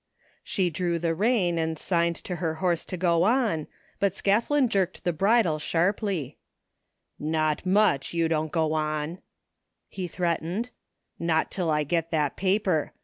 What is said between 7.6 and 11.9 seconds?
much, you don't go on," he threatened," not till I